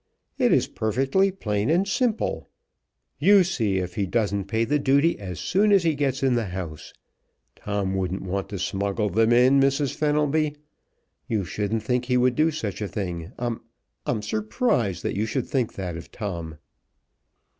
It 0.39 0.51
is 0.51 0.65
perfectly 0.65 1.29
plain 1.29 1.69
and 1.69 1.87
simple! 1.87 2.49
You 3.19 3.43
see 3.43 3.77
if 3.77 3.93
he 3.93 4.07
doesn't 4.07 4.45
pay 4.45 4.65
the 4.65 4.79
duty 4.79 5.19
as 5.19 5.39
soon 5.39 5.71
as 5.71 5.83
he 5.83 5.93
gets 5.93 6.23
in 6.23 6.33
the 6.33 6.47
house. 6.47 6.91
Tom 7.55 7.93
wouldn't 7.93 8.23
want 8.23 8.49
to 8.49 8.57
smuggle 8.57 9.09
them 9.11 9.31
in, 9.31 9.59
Mrs. 9.59 9.93
Fenelby. 9.93 10.55
You 11.27 11.45
shouldn't 11.45 11.83
think 11.83 12.05
he 12.05 12.17
would 12.17 12.33
do 12.35 12.49
such 12.49 12.81
a 12.81 12.87
thing. 12.87 13.31
I'm 13.37 13.61
I'm 14.07 14.23
surprised 14.23 15.03
that 15.03 15.15
you 15.15 15.27
should 15.27 15.47
think 15.47 15.73
that 15.75 15.95
of 15.95 16.11
Tom." 16.11 16.57